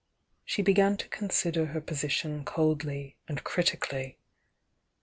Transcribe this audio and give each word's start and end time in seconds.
She 0.43 0.63
began 0.63 0.97
to 0.97 1.07
consider 1.09 1.67
her 1.67 1.79
position 1.79 2.43
coldly 2.43 3.17
and 3.27 3.43
critically. 3.43 4.17